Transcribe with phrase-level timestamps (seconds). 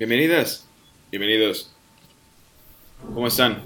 [0.00, 0.66] Bienvenidas,
[1.10, 1.70] bienvenidos.
[3.12, 3.58] ¿Cómo están?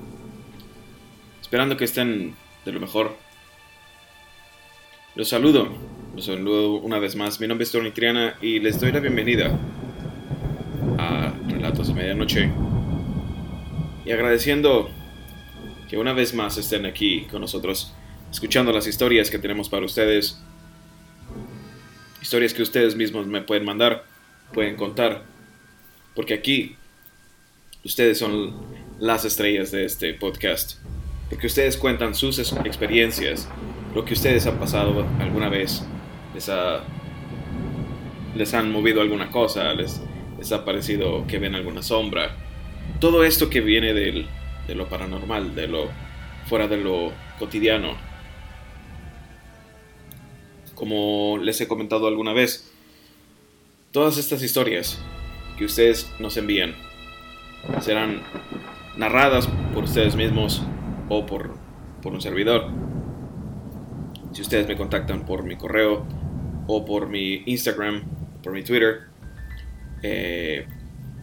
[1.41, 2.35] Esperando que estén
[2.65, 3.17] de lo mejor.
[5.15, 5.69] Los saludo,
[6.17, 7.39] los saludo una vez más.
[7.39, 9.57] Mi nombre es Tony Triana y les doy la bienvenida
[10.99, 12.51] a Relatos de Medianoche.
[14.05, 14.91] Y agradeciendo
[15.89, 17.95] que una vez más estén aquí con nosotros,
[18.33, 20.43] escuchando las historias que tenemos para ustedes.
[22.21, 24.05] Historias que ustedes mismos me pueden mandar,
[24.53, 25.33] pueden contar
[26.15, 26.77] porque aquí
[27.85, 28.55] ustedes son
[28.99, 30.79] las estrellas de este podcast.
[31.29, 33.49] Porque ustedes cuentan sus experiencias,
[33.95, 35.83] lo que ustedes han pasado alguna vez,
[36.35, 36.85] les, ha,
[38.37, 40.01] les han movido alguna cosa, les,
[40.53, 42.37] ha parecido que ven alguna sombra.
[43.01, 44.27] Todo esto que viene del,
[44.67, 45.89] de lo paranormal, de lo
[46.47, 47.97] fuera de lo cotidiano.
[50.75, 52.71] Como les he comentado alguna vez,
[53.93, 54.99] todas estas historias
[55.57, 56.75] que ustedes nos envían
[57.81, 58.21] serán
[58.97, 60.63] narradas por ustedes mismos
[61.09, 61.57] o por,
[62.03, 62.71] por un servidor.
[64.33, 66.07] Si ustedes me contactan por mi correo
[66.67, 68.05] o por mi Instagram,
[68.43, 69.03] por mi Twitter,
[70.03, 70.67] eh,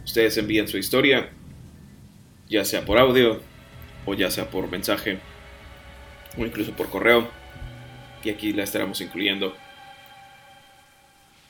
[0.04, 1.30] ustedes envían su historia,
[2.48, 3.40] ya sea por audio
[4.06, 5.18] o ya sea por mensaje
[6.36, 7.28] o incluso por correo.
[8.24, 9.54] Y aquí la estaremos incluyendo.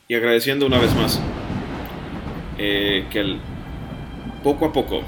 [0.08, 1.20] Y agradeciendo una vez más
[2.64, 3.38] eh, que
[4.44, 5.02] poco a poco,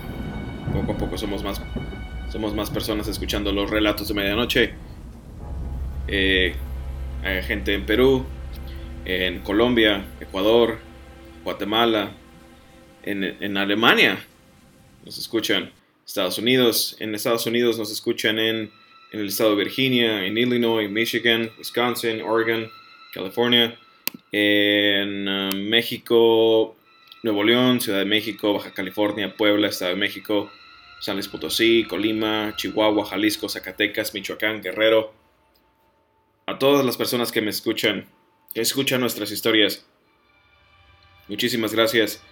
[0.73, 1.63] poco a poco somos más,
[2.29, 4.75] somos más personas escuchando los relatos de medianoche.
[6.09, 6.57] Eh,
[7.23, 8.27] hay gente en Perú,
[9.05, 10.81] en Colombia, Ecuador,
[11.45, 12.11] Guatemala,
[13.05, 14.19] en, Alemania
[15.05, 15.71] nos escuchan,
[16.05, 18.73] Estados Unidos, en Estados Unidos nos escuchan en,
[19.13, 22.69] el estado de Virginia, en Illinois, Michigan, Wisconsin, Oregon,
[23.13, 23.79] California,
[24.33, 26.75] en uh, México,
[27.25, 30.53] Nuevo León, Ciudad de México, Baja California, Puebla, Estado de México,
[31.01, 35.15] San Luis Potosí, Colima, Chihuahua, Jalisco, Zacatecas, Michoacán, Guerrero.
[36.45, 38.05] A todas las personas que me escuchan,
[38.53, 39.87] que escuchan nuestras historias,
[41.27, 42.23] muchísimas gracias.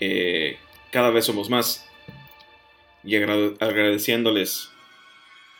[0.00, 0.56] Eh,
[0.90, 1.86] cada vez somos más
[3.04, 4.70] y agradeciéndoles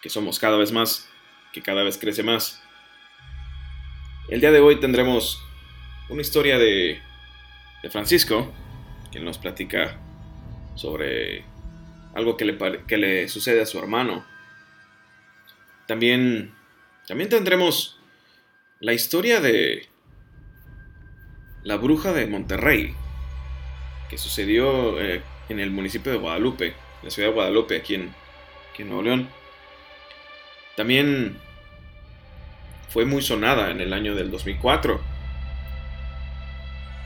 [0.00, 1.06] que somos cada vez más,
[1.52, 2.62] que cada vez crece más.
[4.30, 5.38] El día de hoy tendremos
[6.08, 7.02] una historia de
[7.82, 8.52] de Francisco,
[9.10, 9.98] que nos platica
[10.74, 11.44] sobre
[12.14, 14.24] algo que le, que le sucede a su hermano.
[15.86, 16.54] También,
[17.06, 17.98] también tendremos
[18.80, 19.88] la historia de
[21.62, 22.94] la bruja de Monterrey,
[24.08, 28.14] que sucedió eh, en el municipio de Guadalupe, la ciudad de Guadalupe, aquí en,
[28.72, 29.28] aquí en Nuevo León.
[30.76, 31.36] También
[32.88, 35.00] fue muy sonada en el año del 2004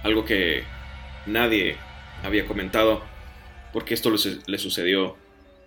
[0.03, 0.65] algo que
[1.27, 1.77] nadie
[2.23, 3.03] había comentado,
[3.73, 5.17] porque esto le sucedió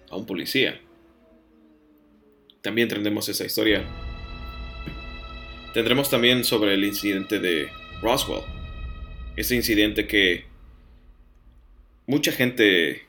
[0.09, 0.79] a un policía.
[2.62, 3.84] También tendremos esa historia.
[5.74, 7.69] Tendremos también sobre el incidente de
[8.01, 8.44] Roswell.
[9.35, 10.45] Ese incidente que
[12.07, 13.06] mucha gente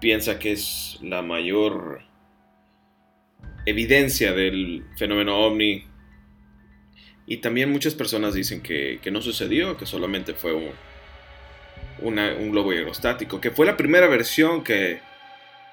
[0.00, 2.02] piensa que es la mayor
[3.66, 5.84] evidencia del fenómeno ovni
[7.32, 10.68] y también muchas personas dicen que, no sucedió, que solamente fue un,
[12.02, 15.00] un globo aerostático, que fue la primera versión que,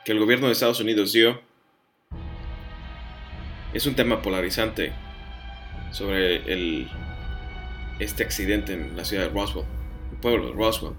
[0.05, 1.41] que el gobierno de Estados Unidos dio.
[3.73, 4.93] Es un tema polarizante
[5.91, 6.87] sobre el,
[7.99, 9.65] este accidente en la ciudad de Roswell,
[10.13, 10.93] el pueblo de Roswell,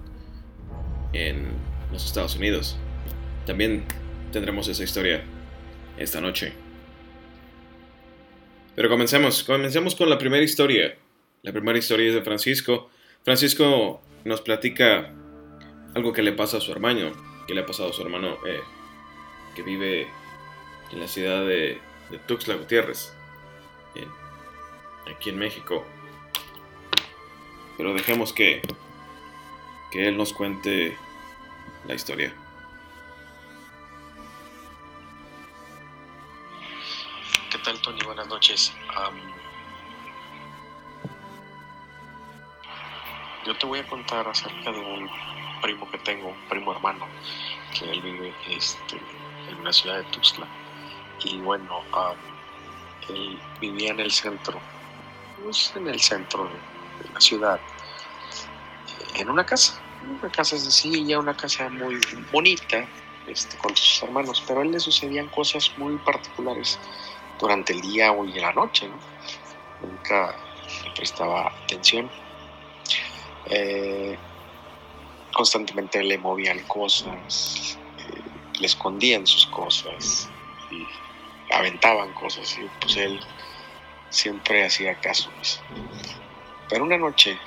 [1.13, 1.47] en
[1.91, 2.77] los Estados Unidos.
[3.47, 3.83] También
[4.31, 5.23] tendremos esa historia
[5.97, 6.53] esta noche.
[8.81, 10.97] Pero comencemos, comencemos con la primera historia.
[11.43, 12.89] La primera historia es de Francisco.
[13.23, 15.13] Francisco nos platica
[15.93, 17.11] algo que le pasa a su hermano,
[17.45, 18.59] que le ha pasado a su hermano eh,
[19.55, 20.07] que vive
[20.91, 21.77] en la ciudad de,
[22.25, 23.13] Tuxtla Gutiérrez,
[25.15, 25.85] aquí en México.
[27.77, 28.63] Pero dejemos que,
[29.91, 30.97] que él nos cuente
[31.87, 32.33] la historia.
[37.63, 38.01] Tal, Tony?
[38.03, 38.73] Buenas noches.
[43.45, 45.09] yo te voy a contar acerca de un
[45.61, 47.07] primo que tengo, un primo hermano,
[47.77, 48.97] que él vive este,
[49.49, 50.47] en la ciudad de Tuxtla.
[51.23, 51.81] Y bueno,
[53.09, 54.59] él vivía en el centro,
[55.43, 57.59] pues, en el centro de, la ciudad,
[59.15, 59.81] en una casa,
[60.19, 61.99] una casa sencilla, una casa muy
[62.31, 62.87] bonita,
[63.27, 66.79] este, con sus hermanos, pero a él le sucedían cosas muy particulares
[67.41, 68.87] durante el día o en la noche.
[69.81, 70.37] Nunca
[70.85, 72.09] le prestaba atención.
[73.45, 74.17] Eh,
[75.33, 78.21] constantemente le movían cosas, eh,
[78.59, 80.29] le escondían sus cosas
[80.69, 83.19] y aventaban cosas y pues él
[84.09, 85.29] siempre hacía caso.
[86.69, 87.37] Pero una noche,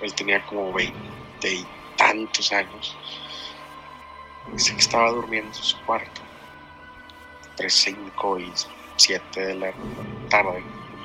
[0.00, 1.64] él tenía como veinte y
[1.96, 2.96] tantos años,
[4.52, 6.20] dice que estaba durmiendo en su cuarto,
[7.50, 8.52] entre cinco y
[9.02, 9.72] siete de la
[10.28, 10.62] tarde,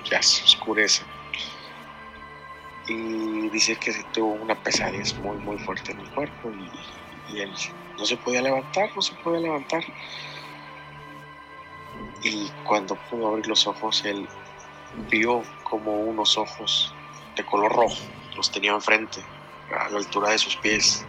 [0.10, 1.04] ya se oscurece.
[2.88, 7.54] Y dice que se tuvo una pesadez muy, muy fuerte en el cuerpo y, él
[7.98, 9.84] no se podía levantar, no se podía levantar.
[12.24, 14.28] Y cuando pudo abrir los ojos, él
[15.10, 16.94] vio como unos ojos
[17.36, 17.98] de color rojo
[18.38, 19.20] los tenía enfrente,
[19.72, 21.06] a la altura de sus pies.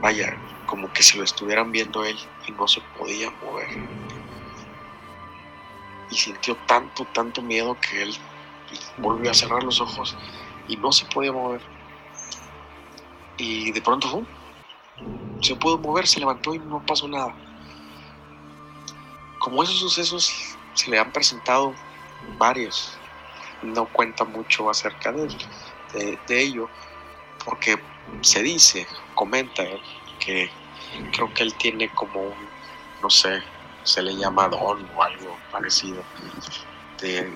[0.00, 3.68] Vaya, como que se lo estuvieran viendo él y no se podía mover.
[6.10, 8.16] Y sintió tanto, tanto miedo que él
[8.98, 10.16] volvió a cerrar los ojos
[10.68, 11.60] y no se podía mover.
[13.38, 14.24] Y de pronto
[15.40, 17.34] se pudo mover, se levantó y no pasó nada.
[19.38, 21.74] Como esos sucesos se le han presentado
[22.38, 22.96] varios,
[23.62, 25.28] no cuenta mucho acerca de,
[26.26, 26.68] de, ello,
[27.46, 27.80] porque
[28.22, 29.80] se dice, comenta él,
[30.18, 30.50] que
[31.12, 32.48] creo que él tiene como un,
[33.00, 33.40] no sé,
[33.84, 36.02] se le llama don o algo parecido,
[37.00, 37.32] de,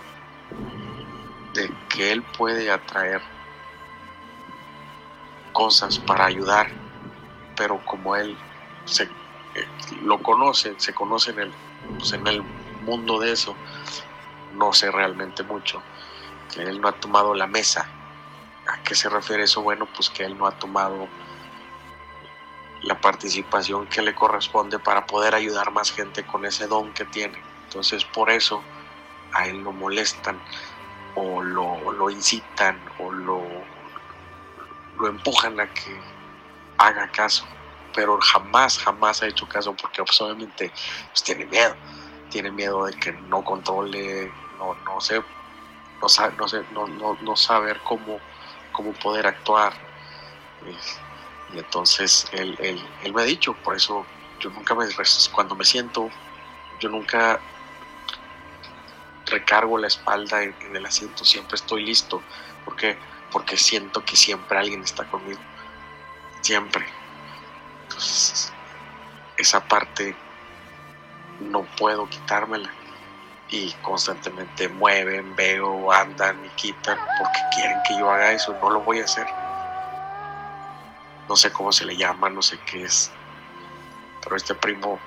[1.88, 3.22] que él puede atraer
[5.52, 6.68] cosas para ayudar,
[7.56, 8.36] pero como él
[8.86, 9.66] se, eh,
[10.02, 11.52] lo conoce, se conoce en el,
[11.98, 12.42] pues en el
[12.82, 13.54] mundo de eso,
[14.54, 15.80] no sé realmente mucho,
[16.52, 17.88] que él no ha tomado la mesa.
[18.70, 19.62] ¿A qué se refiere eso?
[19.62, 21.08] Bueno, pues que él no ha tomado
[22.82, 27.42] la participación que le corresponde para poder ayudar más gente con ese don que tiene.
[27.64, 28.62] Entonces por eso
[29.32, 30.40] a él lo molestan
[31.16, 33.42] o lo, incitan o lo,
[34.98, 36.00] lo empujan a que
[36.78, 37.44] haga caso.
[37.92, 40.70] Pero jamás, jamás ha hecho caso porque obviamente
[41.08, 41.74] pues, tiene miedo.
[42.30, 45.20] Tiene miedo de que no controle, no, no sé,
[46.00, 46.06] no,
[46.38, 48.20] no, no, no, no saber cómo,
[48.80, 49.74] cómo poder actuar.
[51.52, 54.06] Y entonces él, él, él, me ha dicho, por eso
[54.38, 54.86] yo nunca me,
[55.32, 56.08] cuando me siento,
[56.80, 57.40] yo nunca
[59.26, 62.22] recargo la espalda en, el asiento, siempre estoy listo,
[62.64, 62.96] porque
[63.30, 65.40] porque siento que siempre alguien está conmigo,
[66.40, 66.84] siempre.
[67.82, 68.52] Entonces,
[69.36, 70.16] esa parte
[71.38, 72.72] no puedo quitármela
[73.50, 78.80] y constantemente mueven, veo, andan y quitan porque quieren que yo haga eso, no lo
[78.80, 79.26] voy a hacer.
[81.28, 83.10] No sé cómo se le llama, no sé qué es,
[84.22, 84.98] pero este primo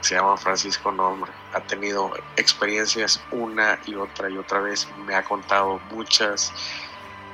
[0.00, 5.24] se llama Francisco Nombre, ha tenido experiencias una y otra y otra vez, me ha
[5.24, 6.52] contado muchas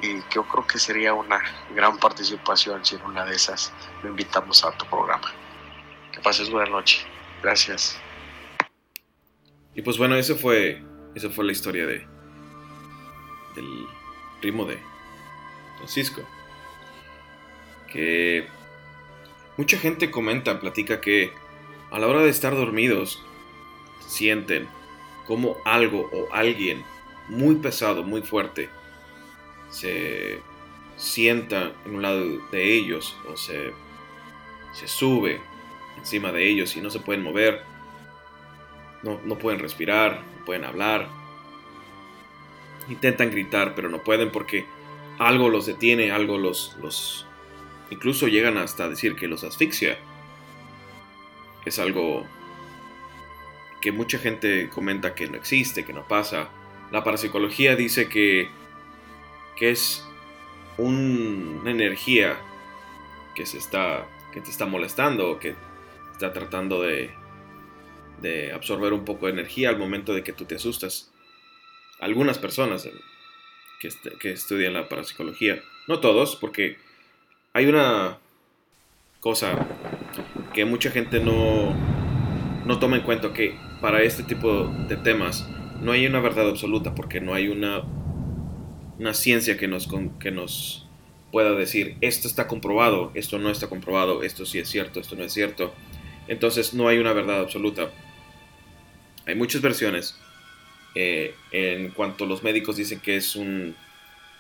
[0.01, 1.41] y yo creo que sería una
[1.75, 5.33] gran participación si en una de esas lo invitamos a tu programa.
[6.13, 7.07] Que pases buena noche.
[7.43, 7.99] Gracias.
[9.75, 10.83] Y pues bueno, esa fue,
[11.15, 12.07] esa fue la historia de
[13.55, 13.87] del
[14.41, 14.79] primo de
[15.79, 16.23] Francisco.
[17.93, 18.47] Que
[19.57, 21.33] mucha gente comenta, platica que
[21.91, 23.23] a la hora de estar dormidos
[24.07, 24.69] sienten
[25.27, 26.85] como algo o alguien
[27.29, 28.69] muy pesado, muy fuerte,
[29.71, 30.41] se
[30.97, 33.73] sienta en un lado de ellos o se,
[34.73, 35.41] se sube
[35.97, 37.63] encima de ellos y no se pueden mover
[39.05, 41.09] no, pueden respirar, no pueden hablar.
[42.89, 44.67] Intentan gritar, pero no pueden porque
[45.19, 47.27] algo los detiene, algo los, los...
[47.91, 49.99] Incluso llegan hasta decir que los asfixia.
[51.65, 52.27] Es algo
[53.81, 56.49] que mucha gente comenta que no existe, que no pasa.
[56.91, 58.49] La parapsicología dice que,
[59.57, 60.07] que es
[60.77, 62.37] una energía
[63.35, 65.55] que se está que te está molestando, que
[66.11, 67.15] está tratando de
[68.25, 71.13] de absorber un poco de energía al momento de que tú te asustas.
[72.01, 72.89] Algunas personas
[73.79, 76.79] que, que estudian la parapsicología, no todos, porque
[77.53, 78.19] hay una
[79.21, 79.67] cosa
[80.53, 81.75] que mucha gente no,
[82.65, 85.47] no toma en cuenta, que para este tipo de temas
[85.81, 87.83] no hay una verdad absoluta, porque no hay una,
[88.99, 89.89] una ciencia que nos,
[90.19, 90.87] que nos
[91.31, 95.25] pueda decir, esto está comprobado, esto no está comprobado, esto sí es cierto, esto no
[95.25, 95.75] es cierto.
[96.29, 97.91] Entonces no hay una verdad absoluta.
[99.27, 100.17] Hay muchas versiones.
[100.95, 103.75] Eh, en cuanto los médicos dicen que es un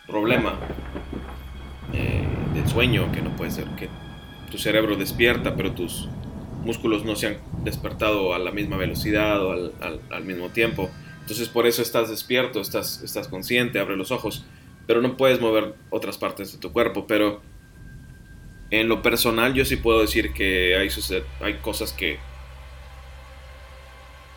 [0.06, 0.58] problema
[1.92, 2.22] eh,
[2.54, 3.88] del sueño, que no puede ser que
[4.50, 6.08] tu cerebro despierta, pero tus
[6.62, 10.90] músculos no se han despertado a la misma velocidad o al, mismo tiempo.
[11.20, 14.44] Entonces por eso estás despierto, estás, estás consciente, abre los ojos,
[14.86, 17.06] pero no puedes mover otras partes de tu cuerpo.
[17.06, 17.40] Pero
[18.70, 20.88] en lo personal yo sí puedo decir que hay,
[21.40, 22.18] hay cosas que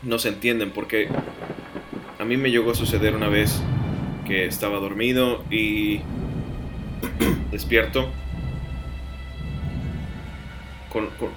[0.04, 1.10] no se entienden porque
[2.20, 3.62] a mí me llegó a suceder una vez
[4.26, 6.02] que estaba dormido y
[7.52, 8.10] despierto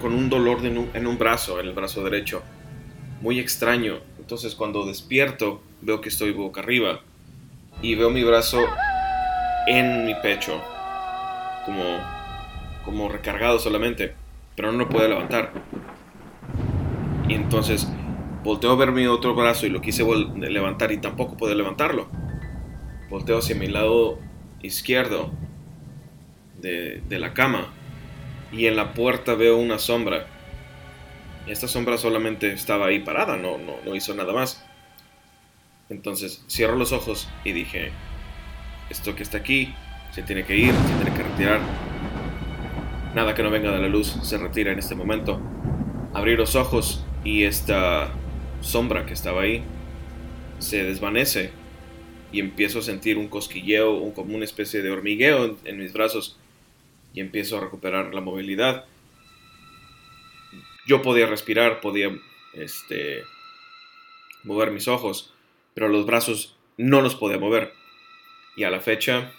[0.00, 2.42] con, un dolor en un brazo, en el brazo derecho.
[3.20, 3.98] Muy extraño.
[4.18, 7.00] Entonces cuando despierto veo que estoy boca arriba
[7.82, 8.64] y veo mi brazo
[9.66, 10.62] en mi pecho,
[11.64, 11.98] como,
[12.84, 14.14] como recargado solamente,
[14.56, 15.52] pero no lo puedo levantar.
[17.28, 17.88] Y entonces
[18.42, 22.08] volteo a ver mi otro brazo y lo quise levantar y tampoco puedo levantarlo.
[23.08, 24.18] Volteo hacia mi lado
[24.62, 25.30] izquierdo
[26.60, 27.72] de, la cama
[28.52, 30.26] y en la puerta veo una sombra.
[31.46, 34.64] Esta sombra solamente estaba ahí parada, no hizo nada más.
[35.90, 37.90] Entonces cierro los ojos y dije,
[38.90, 39.74] esto que está aquí
[40.12, 41.60] se tiene que ir, se tiene que retirar.
[43.14, 45.40] Nada que no venga de la luz se retira en este momento.
[46.14, 48.12] Abrí los ojos y esta
[48.60, 49.64] sombra que estaba ahí
[50.58, 51.52] se desvanece
[52.32, 56.38] y empiezo a sentir un cosquilleo, como una especie de hormigueo en mis brazos
[57.12, 58.84] y empiezo a recuperar la movilidad.
[60.86, 62.16] Yo podía respirar, podía
[62.52, 63.24] este,
[64.44, 65.34] mover mis ojos,
[65.74, 67.72] pero los brazos no los podía mover.
[68.56, 69.32] Y a la fecha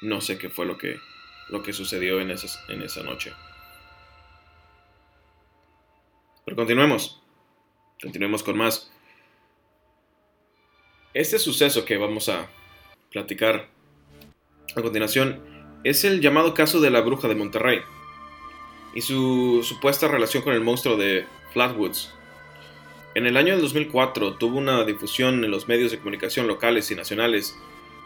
[0.00, 0.98] no sé qué fue lo que,
[1.48, 3.32] lo que sucedió en, en esa noche.
[6.44, 7.20] Pero continuemos.
[8.00, 8.90] Continuemos con más.
[11.14, 12.48] Este suceso que vamos a
[13.10, 13.68] platicar
[14.76, 15.40] a continuación
[15.82, 17.80] es el llamado caso de la bruja de Monterrey
[18.94, 22.14] y su supuesta relación con el monstruo de Flatwoods.
[23.16, 27.58] En el año 2004 tuvo una difusión en los medios de comunicación locales y nacionales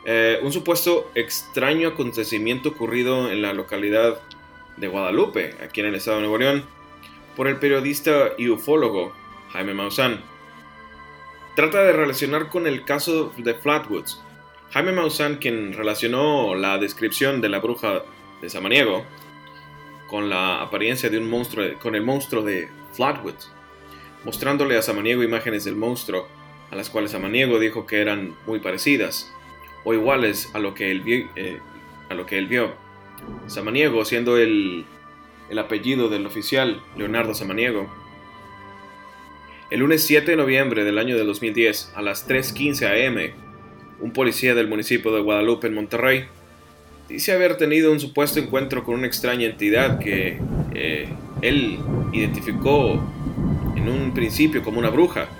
[0.07, 4.21] eh, un supuesto extraño acontecimiento ocurrido en la localidad
[4.79, 6.65] de Guadalupe, aquí en el estado de Nuevo León,
[7.37, 9.13] por el periodista y ufólogo
[9.53, 10.21] Jaime Maussan.
[11.55, 14.23] Trata de relacionar con el caso de Flatwoods,
[14.73, 18.05] Jaime Maussan, quien relacionó la descripción de la bruja
[18.41, 19.05] de Samaniego
[20.09, 23.35] con la apariencia de un monstruo, con el monstruo de Flatwood,
[24.25, 26.27] mostrándole a Samaniego imágenes del monstruo,
[26.71, 29.31] a las cuales Samaniego dijo que eran muy parecidas
[29.85, 31.03] o iguales a lo que él,
[31.37, 31.61] eh,
[32.09, 32.73] a lo que él vio.
[33.47, 34.87] Samaniego, siendo el,
[35.51, 37.93] el apellido del oficial Leonardo Samaniego,
[39.73, 43.33] el lunes 7 de noviembre del año de 2010, a las 3.15 am,
[44.01, 46.27] un policía del municipio de Guadalupe en Monterrey,
[47.09, 50.39] dice haber tenido un supuesto encuentro con una extraña entidad que
[50.75, 51.09] eh,
[51.41, 51.79] él
[52.13, 53.03] identificó
[53.75, 55.31] en un principio como una bruja.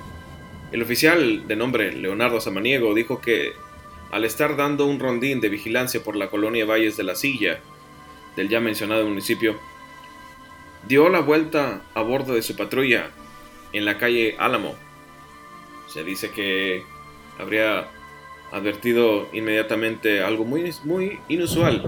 [0.73, 3.53] El oficial de nombre Leonardo Samaniego dijo que
[4.13, 7.61] al estar dando un rondín de vigilancia por la colonia Valles de la Silla,
[8.37, 9.59] del ya mencionado municipio,
[10.89, 13.11] dio la vuelta a bordo de su patrulla
[13.73, 14.75] en la calle Álamo.
[15.89, 16.85] Se dice que
[17.39, 17.89] habría
[18.51, 21.83] advertido inmediatamente algo muy, muy inusual.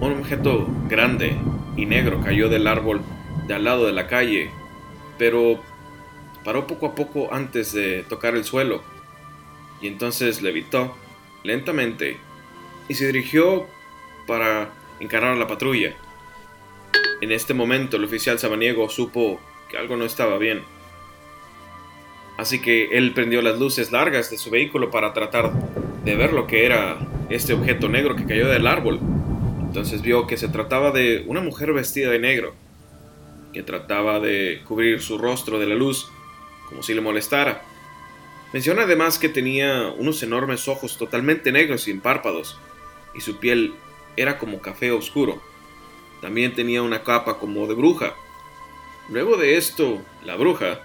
[0.00, 1.36] Un objeto grande
[1.76, 3.00] y negro cayó del árbol
[3.46, 4.50] de al lado de la calle,
[5.18, 5.60] pero
[6.44, 8.82] paró poco a poco antes de tocar el suelo,
[9.80, 10.96] y entonces levitó
[11.44, 12.18] lentamente
[12.88, 13.66] y se dirigió
[14.26, 15.94] para encarar la patrulla.
[17.20, 19.40] En este momento el oficial sabaniego supo
[19.76, 20.62] algo no estaba bien.
[22.36, 25.52] Así que él prendió las luces largas de su vehículo para tratar
[26.04, 26.98] de ver lo que era
[27.30, 29.00] este objeto negro que cayó del árbol.
[29.60, 32.54] Entonces vio que se trataba de una mujer vestida de negro,
[33.52, 36.10] que trataba de cubrir su rostro de la luz,
[36.68, 37.62] como si le molestara.
[38.52, 42.58] Menciona además que tenía unos enormes ojos totalmente negros sin párpados,
[43.14, 43.74] y su piel
[44.16, 45.40] era como café oscuro.
[46.20, 48.14] También tenía una capa como de bruja.
[49.08, 50.80] Luego de esto, la bruja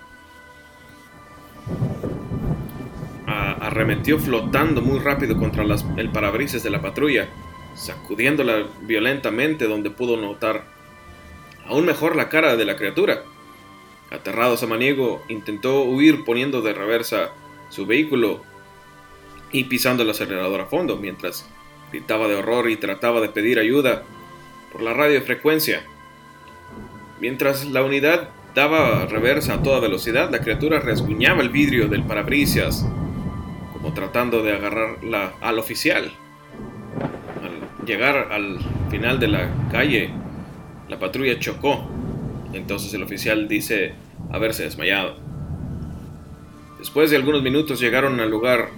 [3.28, 5.64] arremetió flotando muy rápido contra
[5.98, 7.28] el parabrisas de la patrulla,
[7.76, 10.64] sacudiéndola violentamente donde pudo notar
[11.68, 13.24] aún mejor la cara de la criatura.
[14.10, 17.32] Aterrado Samaniego intentó huir poniendo de reversa
[17.70, 18.42] su vehículo
[19.52, 21.46] y pisando el acelerador a fondo mientras
[21.92, 24.04] gritaba de horror y trataba de pedir ayuda
[24.72, 25.84] por la radiofrecuencia.
[27.20, 32.86] Mientras la unidad daba reversa a toda velocidad, la criatura rasguñaba el vidrio del parabrisas
[33.74, 36.12] como tratando de agarrarla al oficial.
[37.44, 38.60] Al llegar al
[38.90, 40.10] final de la calle,
[40.90, 41.88] la patrulla chocó.
[42.54, 43.94] Entonces el oficial dice
[44.32, 45.18] haberse desmayado.
[46.80, 48.70] Después de algunos minutos llegaron al lugar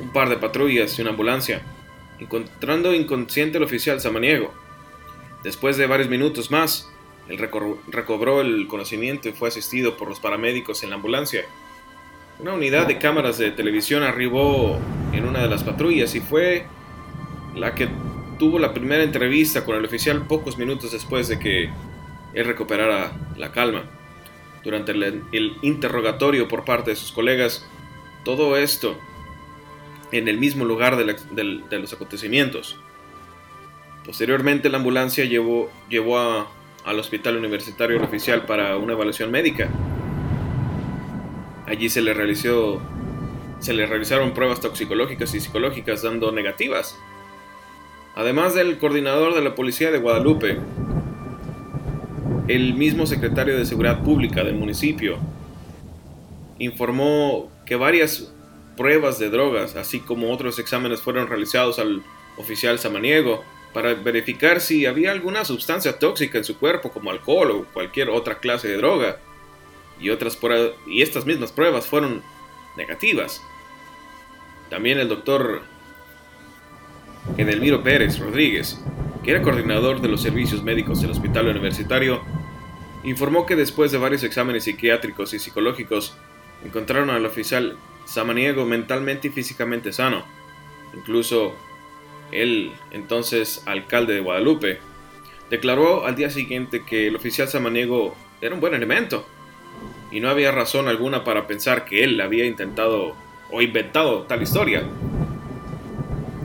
[0.00, 1.62] un par de patrullas y una ambulancia.
[2.18, 4.52] encontrando inconsciente al oficial samaniego.
[5.42, 6.91] Después de varios minutos más,
[7.28, 11.44] él recobró el conocimiento y fue asistido por los paramédicos en la ambulancia.
[12.38, 14.78] Una unidad de cámaras de televisión arribó
[15.12, 16.66] en una de las patrullas y fue
[17.54, 17.88] la que
[18.38, 21.70] tuvo la primera entrevista con el oficial pocos minutos después de que
[22.34, 23.84] él recuperara la calma.
[24.64, 27.66] Durante el, interrogatorio por parte de sus colegas,
[28.24, 28.98] todo esto
[30.10, 32.78] en el mismo lugar de, los acontecimientos.
[34.04, 36.48] Posteriormente la ambulancia llevó, llevó
[36.84, 39.68] al hospital universitario oficial para una evaluación médica.
[41.66, 42.80] Allí se le realizó
[43.62, 46.98] se le realizaron pruebas toxicológicas y psicológicas dando negativas.
[48.16, 50.58] Además del coordinador de la policía de Guadalupe,
[52.48, 55.16] el mismo secretario de Seguridad Pública del municipio
[56.58, 58.32] informó que varias
[58.76, 62.02] pruebas de drogas, así como otros exámenes fueron realizados al
[62.36, 67.64] oficial samaniego para verificar si había alguna sustancia tóxica en su cuerpo como alcohol o
[67.72, 69.18] cualquier otra clase de droga.
[69.98, 70.38] Y, otras
[70.86, 72.22] y estas mismas pruebas fueron
[72.76, 73.42] negativas.
[74.68, 75.62] También el doctor
[77.36, 78.82] Edelmiro Pérez Rodríguez,
[79.22, 82.22] que era coordinador de los servicios médicos del hospital universitario,
[83.04, 86.16] informó que después de varios exámenes psiquiátricos y psicológicos,
[86.64, 90.24] encontraron al oficial samaniego mentalmente y físicamente sano.
[90.94, 91.54] Incluso
[92.32, 94.78] el entonces alcalde de Guadalupe
[95.50, 99.26] declaró al día siguiente que el oficial samaniego era un buen elemento
[100.10, 103.14] y no había razón alguna para pensar que él había intentado
[103.50, 104.82] o inventado tal historia.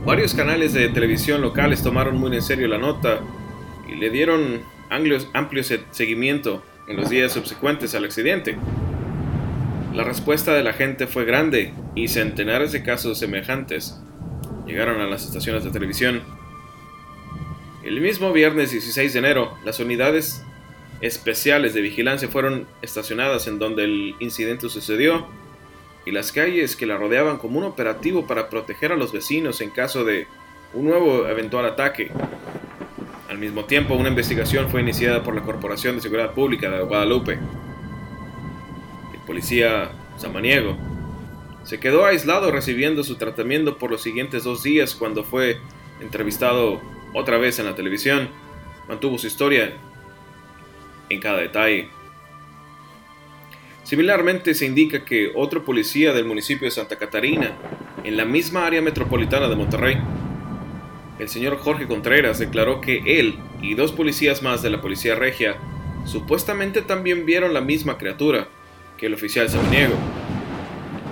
[0.04, 3.20] Varios canales de televisión locales tomaron muy en serio la nota
[3.88, 8.56] y le dieron amplio seguimiento en los días subsecuentes al accidente.
[9.94, 14.00] La respuesta de la gente fue grande y centenares de casos semejantes
[14.68, 16.22] llegaron a las estaciones de televisión.
[17.82, 20.44] El mismo viernes 16 de enero, las unidades
[21.00, 25.26] especiales de vigilancia fueron estacionadas en donde el incidente sucedió
[26.06, 29.70] y las calles que la rodeaban como un operativo para proteger a los vecinos en
[29.70, 30.26] caso de
[30.74, 32.10] un nuevo eventual ataque.
[33.28, 37.38] Al mismo tiempo, una investigación fue iniciada por la Corporación de Seguridad Pública de Guadalupe
[39.28, 40.74] policía samaniego.
[41.68, 45.58] Se quedó aislado recibiendo su tratamiento por los siguientes dos días cuando fue
[46.00, 46.80] entrevistado
[47.12, 48.30] otra vez en la televisión.
[48.88, 49.74] Mantuvo su historia
[51.10, 51.90] en cada detalle.
[53.82, 57.52] Similarmente se indica que otro policía del municipio de Santa Catarina,
[58.02, 59.98] en la misma área metropolitana de Monterrey,
[61.18, 65.58] el señor Jorge Contreras declaró que él y dos policías más de la policía regia
[66.06, 68.48] supuestamente también vieron la misma criatura
[68.96, 70.17] que el oficial samaniego.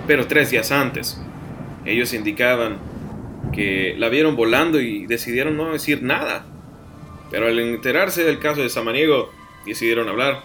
[0.07, 1.21] Pero tres días antes,
[1.85, 2.77] ellos indicaban
[3.53, 6.45] que la vieron volando y decidieron no decir nada.
[7.29, 9.31] Pero al enterarse del caso de Samaniego,
[9.65, 10.43] decidieron hablar.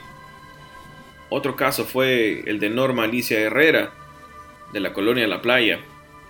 [1.30, 3.92] Otro caso fue el de Norma Alicia Herrera,
[4.72, 5.80] de la colonia La Playa.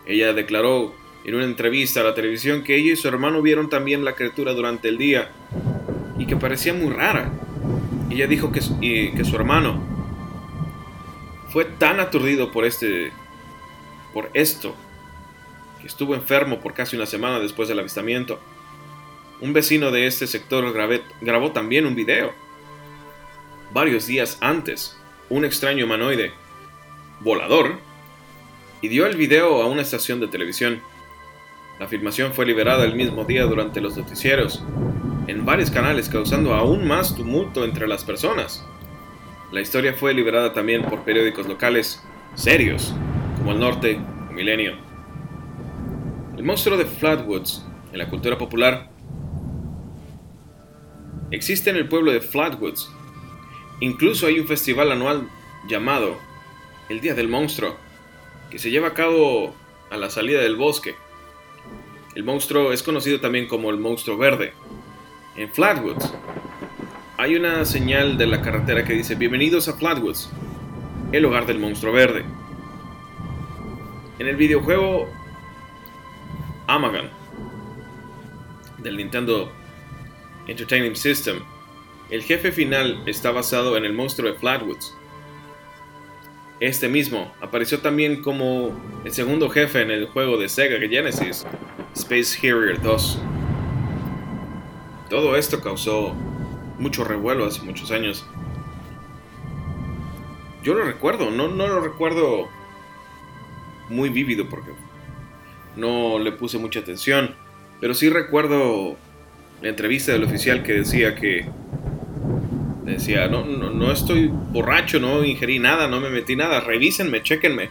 [0.07, 4.05] Ella declaró en una entrevista a la televisión que ella y su hermano vieron también
[4.05, 5.31] la criatura durante el día
[6.18, 7.31] y que parecía muy rara.
[8.11, 8.61] Ella dijo que,
[9.16, 9.83] que su hermano
[11.49, 13.12] fue tan aturdido por este
[14.12, 14.75] por esto
[15.81, 18.38] que estuvo enfermo por casi una semana después del avistamiento.
[19.40, 20.72] Un vecino de este sector
[21.20, 22.33] grabó también un video.
[23.72, 24.96] Varios días antes,
[25.29, 26.33] un extraño humanoide
[27.20, 27.79] volador
[28.81, 30.81] y dio el video a una estación de televisión.
[31.81, 34.62] La filmación fue liberada el mismo día durante los noticieros
[35.27, 38.64] en varios canales causando aún más tumulto entre las personas.
[39.51, 42.03] La historia fue liberada también por periódicos locales
[42.35, 42.94] serios,
[43.43, 43.99] como El Norte
[44.31, 44.75] o Milenio.
[46.37, 48.89] El monstruo de Flatwoods, en la cultura popular,
[51.33, 52.89] existe en el pueblo de Flatwoods.
[53.81, 55.29] Incluso hay un festival anual
[55.69, 56.19] llamado
[56.89, 57.75] el Día del Monstruo,
[58.49, 59.53] que se lleva a cabo
[59.91, 60.95] a la salida del bosque.
[62.15, 64.53] El monstruo es conocido también como el monstruo verde.
[65.37, 66.15] En Flatwoods
[67.17, 70.31] hay una señal de la carretera que dice Bienvenidos a Flatwoods,
[71.11, 72.25] el hogar del monstruo verde.
[74.23, 75.09] En el videojuego
[76.69, 77.11] Amagon
[78.79, 79.51] del Nintendo
[80.47, 81.41] Entertainment System,
[82.09, 84.97] el jefe final está basado en el monstruo de Flatwoods.
[86.61, 88.71] Este mismo apareció también como
[89.05, 91.45] el segundo jefe en el juego de Sega Genesis,
[91.97, 93.19] Space Harrier 2.
[95.11, 96.15] Todo esto causó
[96.79, 98.25] mucho revuelo hace muchos años.
[100.63, 102.62] Yo lo recuerdo, no, no lo recuerdo
[103.93, 104.73] muy vívido porque
[105.77, 107.35] no le puse mucha atención.
[107.81, 108.97] Pero sí recuerdo
[109.61, 111.47] la entrevista del oficial que decía que
[112.85, 117.71] decía, no, no, no, estoy borracho, no ingerí nada, no me metí nada, revísenme, chequenme.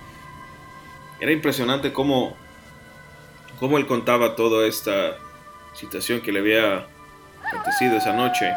[1.19, 2.35] Era impresionante cómo,
[3.59, 5.17] cómo él contaba toda esta
[5.73, 6.87] situación que le había
[7.45, 8.51] acontecido esa noche,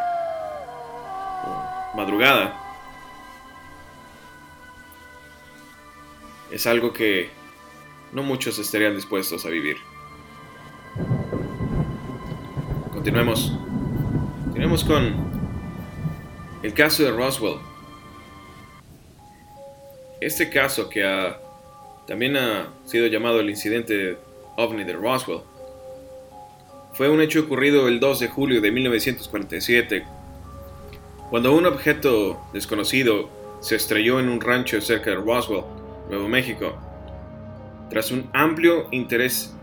[1.94, 2.61] madrugada.
[6.50, 7.31] Es algo que
[8.14, 9.77] no muchos estarían dispuestos a vivir.
[12.92, 13.53] Continuemos.
[14.44, 15.14] Continuemos con
[16.62, 17.59] el caso de Roswell.
[20.20, 21.38] Este caso que ha,
[22.07, 24.16] también ha sido llamado el incidente
[24.57, 25.40] ovni de Roswell
[26.94, 30.05] fue un hecho ocurrido el 2 de julio de 1947,
[31.29, 33.29] cuando un objeto desconocido
[33.61, 35.64] se estrelló en un rancho cerca de Roswell,
[36.09, 36.79] Nuevo México.
[37.90, 39.54] Tras un amplio interés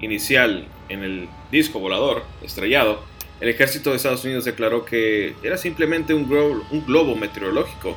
[0.00, 3.02] inicial en el disco volador estrellado,
[3.40, 7.96] el ejército de Estados Unidos declaró que era simplemente un globo, meteorológico.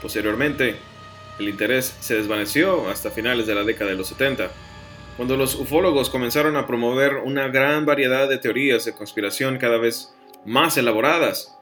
[0.00, 0.76] Posteriormente,
[1.38, 4.50] el interés se desvaneció hasta finales de la década de los 70,
[5.16, 10.14] cuando los ufólogos comenzaron a promover una gran variedad de teorías de conspiración cada vez
[10.44, 11.58] más elaboradas,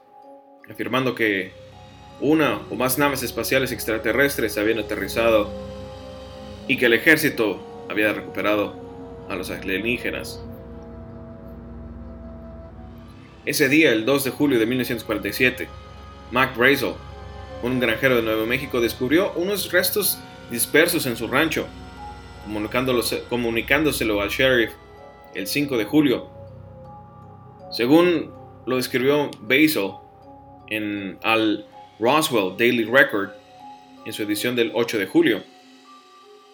[0.69, 1.53] afirmando que
[2.21, 5.49] una o más naves espaciales extraterrestres habían aterrizado
[6.67, 8.75] y que el ejército había recuperado
[9.29, 10.43] a los alienígenas.
[13.45, 15.67] Ese día, el 2 de julio de 1947,
[16.31, 16.93] Mac Brazel,
[17.61, 21.67] un granjero de Nuevo México, descubrió unos restos dispersos en su rancho,
[23.29, 24.71] comunicándoselo al sheriff
[25.35, 26.29] el 5 de julio.
[27.71, 28.31] Según
[28.65, 29.91] lo describió Basil
[30.69, 31.65] en al
[31.99, 33.29] Roswell Daily Record
[34.05, 35.43] en su edición del 8 de julio.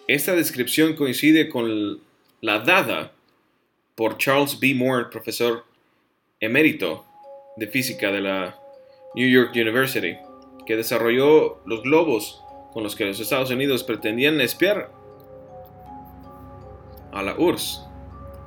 [0.08, 2.00] Esta descripción coincide con
[2.40, 3.12] la dada
[3.94, 4.74] por Charles B.
[4.74, 5.64] Moore, profesor
[6.40, 7.04] emérito
[7.56, 8.58] de física de la
[9.14, 10.16] New York University,
[10.66, 14.90] que desarrolló los globos con los que los Estados Unidos pretendían espiar
[17.12, 17.86] a la URSS,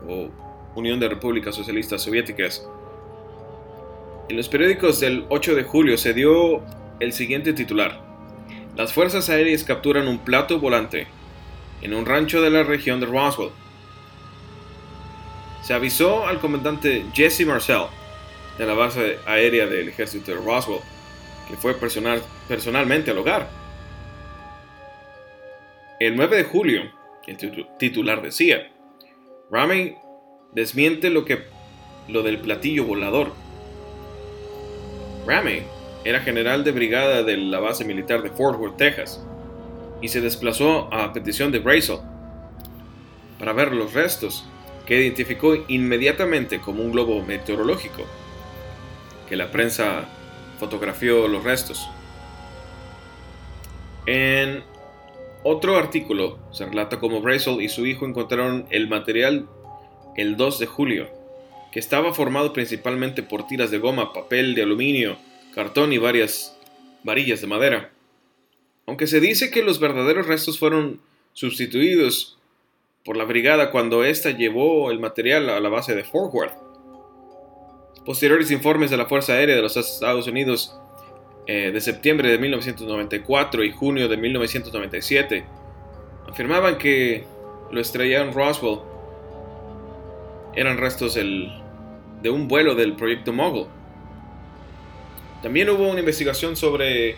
[0.10, 0.30] o
[0.76, 2.68] Unión de Repúblicas Socialistas Soviéticas.
[4.28, 6.63] En los periódicos del 8 de julio se dio
[7.00, 8.04] el siguiente titular.
[8.76, 11.08] Las fuerzas aéreas capturan un plato volante
[11.81, 13.51] en un rancho de la región de Roswell.
[15.61, 17.85] Se avisó al comandante Jesse Marcel
[18.57, 20.79] de la base aérea del ejército de Roswell,
[21.49, 23.49] que fue personal, personalmente al hogar.
[25.99, 26.81] El 9 de julio,
[27.25, 28.71] el titular decía,
[29.49, 29.97] Ramey
[30.53, 31.43] desmiente lo, que,
[32.07, 33.33] lo del platillo volador.
[35.25, 35.63] Ramey
[36.03, 39.25] era general de brigada de la base militar de Fort Worth, Texas,
[40.01, 41.99] y se desplazó a petición de Brazel
[43.39, 44.45] para ver los restos,
[44.86, 48.03] que identificó inmediatamente como un globo meteorológico,
[49.27, 50.05] que la prensa
[50.60, 51.88] fotografió los restos.
[54.05, 54.63] En
[55.43, 59.47] otro artículo se relata cómo Brazel y su hijo encontraron el material
[60.15, 61.10] el 2 de julio,
[61.71, 65.17] que estaba formado principalmente por tiras de goma, papel de aluminio,
[65.53, 66.58] cartón y varias
[67.03, 67.91] varillas de madera.
[68.88, 71.02] Aunque se dice que los verdaderos restos fueron
[71.34, 72.38] sustituidos
[73.04, 76.54] por la brigada cuando ésta llevó el material a la base de Fort Worth.
[78.06, 80.76] Posteriores informes de la Fuerza Aérea de los Estados Unidos
[81.48, 85.45] eh, de septiembre de 1994 y junio de 1997
[86.28, 87.24] afirmaban que
[87.71, 88.80] lo estrellaron Roswell
[90.56, 93.67] eran restos de un vuelo del proyecto Mogul.
[95.43, 97.17] También hubo una investigación sobre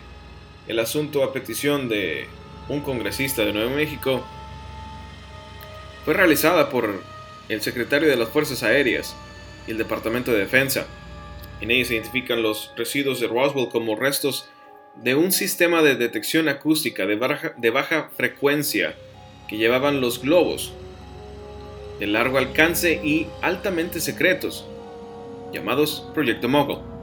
[0.68, 2.26] el asunto a petición de
[2.68, 4.22] un congresista de Nuevo México.
[6.04, 7.02] Fue realizada por
[7.48, 9.16] el secretario de las Fuerzas Aéreas
[9.66, 10.86] y el Departamento de Defensa.
[11.62, 14.48] En ella se identifican los residuos de Roswell como restos
[14.94, 18.94] de un sistema de detección acústica de baja, de baja frecuencia
[19.48, 20.72] que llevaban los globos
[21.98, 24.66] de largo alcance y altamente secretos,
[25.52, 26.97] llamados Proyecto Mogul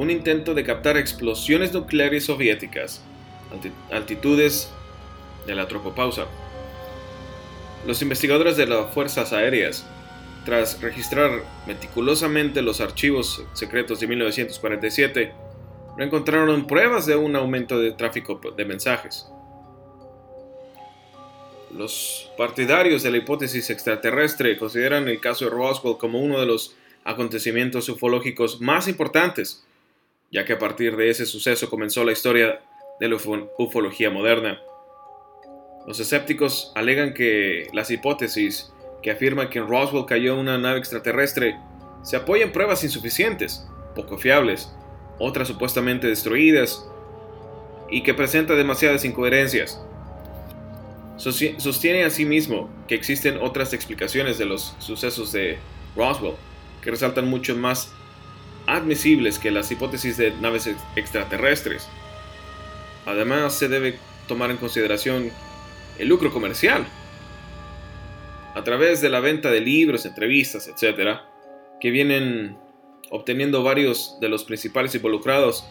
[0.00, 3.02] un intento de captar explosiones nucleares soviéticas,
[3.92, 4.72] altitudes
[5.46, 6.24] de la tropopausa.
[7.86, 9.86] Los investigadores de las Fuerzas Aéreas,
[10.46, 15.34] tras registrar meticulosamente los archivos secretos de 1947,
[15.98, 19.26] no encontraron pruebas de un aumento de tráfico de mensajes.
[21.76, 26.74] Los partidarios de la hipótesis extraterrestre consideran el caso de Roswell como uno de los
[27.04, 29.66] acontecimientos ufológicos más importantes
[30.30, 32.60] ya que a partir de ese suceso comenzó la historia
[32.98, 33.16] de la
[33.58, 34.60] ufología moderna.
[35.86, 41.56] Los escépticos alegan que las hipótesis que afirma que en Roswell cayó una nave extraterrestre,
[42.02, 44.70] se apoya en pruebas insuficientes, poco fiables,
[45.18, 46.86] otras supuestamente destruidas,
[47.90, 49.82] y que presenta demasiadas incoherencias.
[51.16, 55.58] Sostiene asimismo que existen otras explicaciones de los sucesos de
[55.96, 56.36] Roswell,
[56.82, 57.92] que resaltan mucho más
[58.76, 61.88] admisibles que las hipótesis de naves extraterrestres.
[63.06, 65.30] Además, se debe tomar en consideración
[65.98, 66.86] el lucro comercial.
[68.54, 71.18] A través de la venta de libros, entrevistas, etc.,
[71.80, 72.56] que vienen
[73.10, 75.66] obteniendo varios de los principales involucrados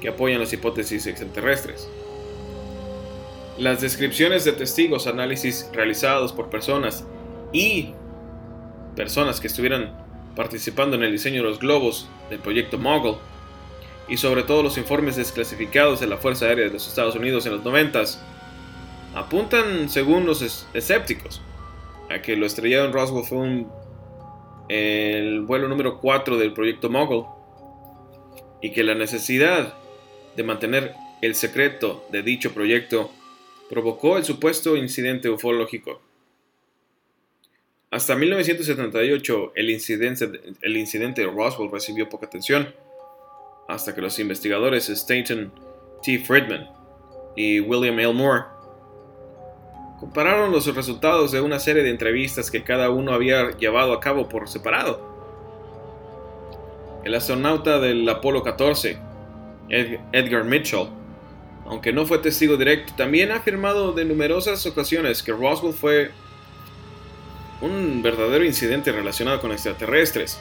[0.00, 1.88] que apoyan las hipótesis extraterrestres.
[3.58, 7.06] Las descripciones de testigos, análisis realizados por personas
[7.52, 7.94] y
[8.96, 13.16] personas que estuvieran participando en el diseño de los globos del proyecto Mogul,
[14.08, 17.52] y sobre todo los informes desclasificados de la Fuerza Aérea de los Estados Unidos en
[17.52, 18.02] los 90
[19.14, 20.42] apuntan, según los
[20.74, 21.40] escépticos,
[22.10, 23.66] a que lo estrellado en Roswell fue
[24.68, 27.26] el vuelo número 4 del proyecto Mogul
[28.60, 29.74] y que la necesidad
[30.36, 33.10] de mantener el secreto de dicho proyecto
[33.68, 36.00] provocó el supuesto incidente ufológico.
[37.92, 40.30] Hasta 1978 el incidente,
[40.62, 42.74] el incidente de Roswell recibió poca atención,
[43.68, 45.52] hasta que los investigadores Stanton
[46.02, 46.18] T.
[46.20, 46.70] Friedman
[47.36, 48.14] y William L.
[48.14, 48.44] Moore
[50.00, 54.26] compararon los resultados de una serie de entrevistas que cada uno había llevado a cabo
[54.26, 55.12] por separado.
[57.04, 58.96] El astronauta del Apolo 14,
[59.68, 60.88] Edgar Mitchell,
[61.66, 66.10] aunque no fue testigo directo, también ha afirmado de numerosas ocasiones que Roswell fue
[67.62, 70.38] un verdadero incidente relacionado con extraterrestres,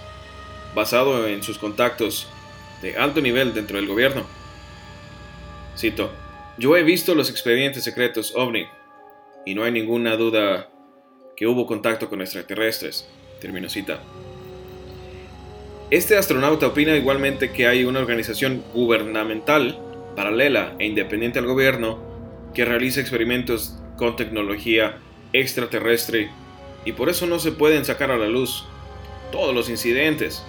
[0.76, 2.28] basado en sus contactos
[2.82, 4.26] de alto nivel dentro del gobierno.
[5.78, 6.12] Cito,
[6.58, 8.66] yo he visto los expedientes secretos OVNI
[9.46, 10.70] y no hay ninguna duda
[11.38, 13.08] que hubo contacto con extraterrestres.
[13.40, 14.00] Termino cita.
[15.90, 19.80] Este astronauta opina igualmente que hay una organización gubernamental
[20.16, 22.00] paralela e independiente al gobierno
[22.54, 24.98] que realiza experimentos con tecnología
[25.34, 26.30] extraterrestre
[26.86, 28.66] y por eso no se pueden sacar a la luz
[29.32, 30.44] todos los incidentes.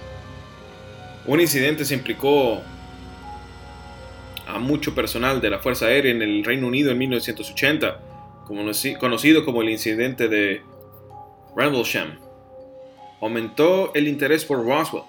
[1.25, 2.61] Un incidente se implicó
[4.47, 8.01] a mucho personal de la Fuerza Aérea en el Reino Unido en 1980,
[8.99, 10.61] conocido como el incidente de
[11.55, 12.19] Rendlesham.
[13.21, 15.03] Aumentó el interés por Roswell.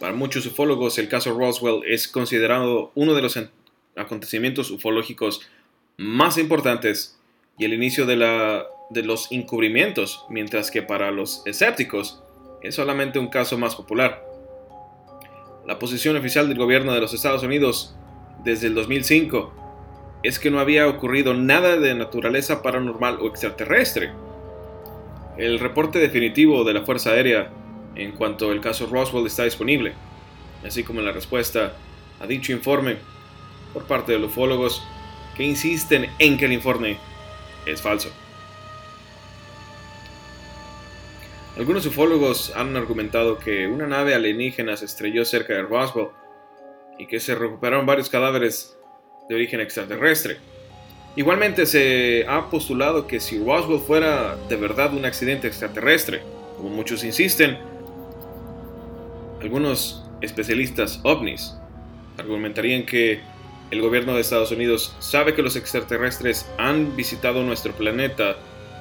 [0.00, 3.38] Para muchos ufólogos, el caso Roswell es considerado uno de los
[3.96, 5.42] acontecimientos ufológicos
[5.96, 7.18] más importantes
[7.58, 12.22] y el inicio de la de los encubrimientos, mientras que para los escépticos
[12.62, 14.24] es solamente un caso más popular.
[15.66, 17.96] La posición oficial del gobierno de los Estados Unidos
[18.44, 19.52] desde el 2005
[20.22, 24.12] es que no había ocurrido nada de naturaleza paranormal o extraterrestre.
[25.36, 27.50] El reporte definitivo de la Fuerza Aérea
[27.96, 29.94] en cuanto al caso Roswell está disponible,
[30.64, 31.74] así como la respuesta
[32.20, 32.96] a dicho informe
[33.72, 34.82] por parte de los ufólogos
[35.36, 36.96] que insisten en que el informe
[37.66, 38.10] es falso.
[41.56, 46.08] Algunos ufólogos han argumentado que una nave alienígena se estrelló cerca de Roswell
[46.98, 48.76] y que se recuperaron varios cadáveres
[49.26, 50.36] de origen extraterrestre.
[51.16, 56.20] Igualmente se ha postulado que si Roswell fuera de verdad un accidente extraterrestre,
[56.58, 57.56] como muchos insisten,
[59.40, 61.56] algunos especialistas ovnis
[62.18, 63.20] argumentarían que
[63.70, 68.36] el gobierno de Estados Unidos sabe que los extraterrestres han visitado nuestro planeta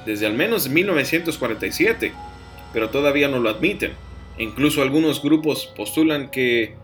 [0.05, 2.11] desde al menos 1947
[2.75, 3.93] pero todavía no lo admiten.
[4.37, 6.75] Incluso algunos grupos postulan que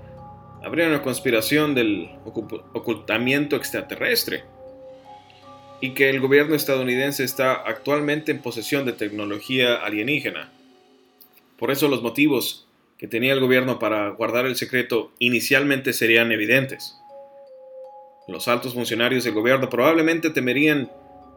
[0.63, 4.45] habría una conspiración del ocultamiento extraterrestre
[5.81, 10.49] y que el gobierno estadounidense está actualmente en posesión de tecnología alienígena.
[11.59, 16.95] Por eso los motivos que tenía el gobierno para guardar el secreto inicialmente serían evidentes.
[18.29, 20.89] Los altos funcionarios del gobierno probablemente temerían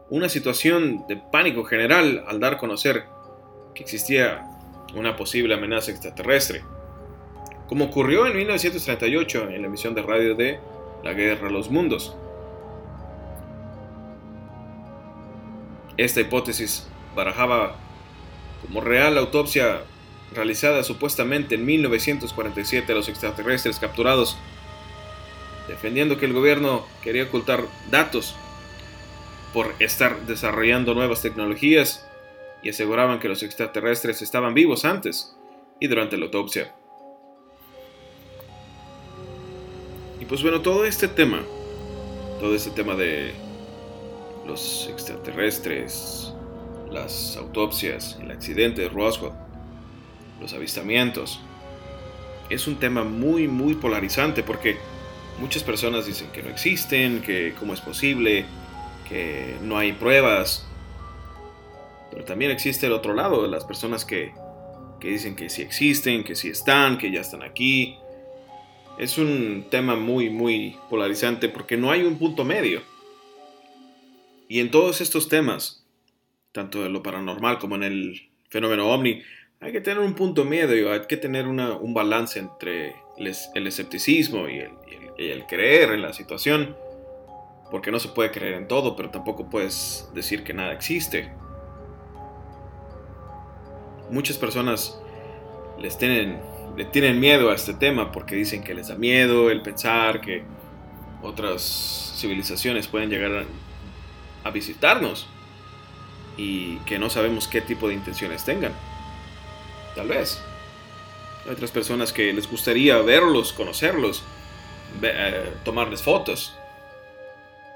[0.09, 3.14] una situación de pánico general al dar a conocer
[3.75, 4.47] que existía
[4.95, 6.63] una posible amenaza extraterrestre,
[7.67, 10.59] como ocurrió en 1938 en la emisión de radio de
[11.03, 12.15] La Guerra de los Mundos.
[15.97, 17.75] Esta hipótesis barajaba
[18.61, 19.81] como real la autopsia
[20.33, 24.37] realizada supuestamente en 1947 a los extraterrestres capturados,
[25.67, 28.35] defendiendo que el gobierno quería ocultar datos
[29.53, 32.05] por estar desarrollando nuevas tecnologías
[32.65, 35.37] y aseguraban que los extraterrestres estaban vivos antes
[35.79, 36.73] y durante la autopsia.
[40.19, 41.43] Y pues bueno, todo este tema,
[42.39, 43.33] todo este tema de
[44.47, 46.33] los extraterrestres,
[46.89, 49.33] las autopsias, el accidente de Roswell,
[50.41, 51.39] los avistamientos.
[52.49, 54.77] Es un tema muy, muy polarizante porque
[55.39, 58.43] muchas personas dicen que no existen, que cómo es posible,
[59.07, 60.65] que no hay pruebas.
[62.15, 64.33] Pero también existe el otro lado las personas que,
[65.01, 67.97] que dicen que sí existen, que sí están, que ya están aquí.
[68.97, 72.81] Es un tema muy, muy polarizante porque no hay un punto medio.
[74.47, 75.85] Y en todos estos temas,
[76.53, 79.21] tanto en lo paranormal como en el fenómeno ovni,
[79.59, 84.59] hay que tener un punto medio, hay que tener un balance entre el, escepticismo y
[85.17, 86.77] el, creer en la situación,
[87.71, 91.33] porque no se puede creer en todo, pero tampoco puedes decir que nada existe.
[94.09, 94.99] Muchas personas
[95.79, 96.39] les tienen,
[96.77, 100.43] le tienen miedo a este tema porque dicen que les da miedo el pensar que
[101.21, 103.45] otras civilizaciones pueden llegar
[104.43, 105.27] a visitarnos
[106.37, 108.73] y que no sabemos qué tipo de intenciones tengan.
[109.95, 110.41] Tal vez.
[111.45, 114.23] Hay otras personas que les gustaría verlos, conocerlos,
[115.01, 116.55] eh, tomarles fotos.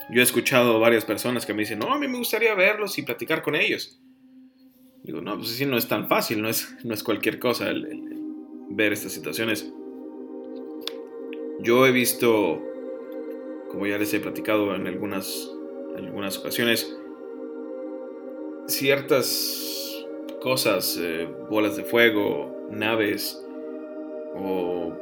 [0.10, 3.04] Yo he escuchado varias personas que me dicen, no, a mí me gustaría verlos y
[3.04, 4.00] platicar con ellos.
[5.04, 7.72] Digo, no, pues así no es tan fácil, no es, no es cualquier cosa
[8.70, 9.72] ver estas situaciones.
[11.62, 12.62] Yo he visto,
[13.70, 15.52] como ya les he platicado en algunas
[15.98, 16.98] en algunas ocasiones
[18.68, 20.06] ciertas
[20.42, 23.44] cosas, eh, bolas de fuego, naves
[24.36, 24.94] o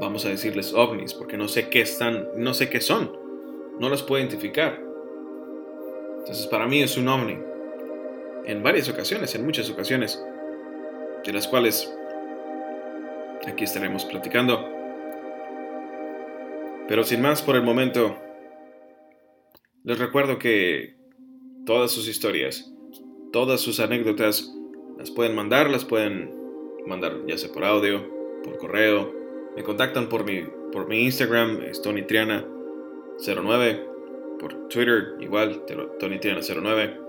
[0.00, 3.12] vamos a decirles ovnis, porque no sé qué están, no sé qué son,
[3.78, 4.82] no las puedo identificar.
[6.20, 7.51] Entonces para mí es un ovni
[8.44, 10.22] en varias ocasiones, en muchas ocasiones,
[11.24, 11.92] de las cuales
[13.46, 14.68] aquí estaremos platicando.
[16.88, 18.16] Pero sin más por el momento,
[19.84, 20.96] les recuerdo que
[21.64, 22.70] todas sus historias,
[23.32, 24.54] todas sus anécdotas,
[24.98, 26.30] las pueden mandar, las pueden
[26.86, 28.08] mandar ya sea por audio,
[28.44, 29.12] por correo.
[29.56, 33.88] Me contactan por mi, por mi Instagram, es TonyTriana09.
[34.38, 37.01] Por Twitter, igual, TonyTriana09.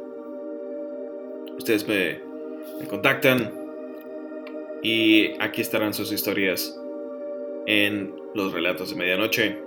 [1.58, 2.20] Ustedes me,
[2.88, 3.52] contactan
[4.82, 6.78] y aquí estarán sus historias
[7.66, 9.60] en los relatos de medianoche.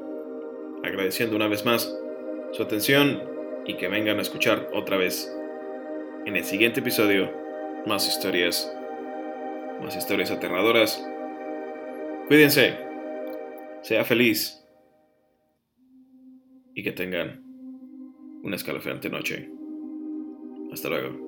[0.82, 1.96] Agradeciendo una vez más
[2.52, 3.22] su atención
[3.64, 5.32] y que vengan a escuchar otra vez
[6.26, 7.30] en el siguiente episodio
[7.86, 8.72] más historias,
[9.82, 11.04] más historias aterradoras.
[12.28, 12.76] Cuídense,
[13.82, 14.62] sea feliz
[16.74, 17.42] y que tengan
[18.42, 19.48] una escalofriante noche.
[20.72, 21.25] Hasta luego.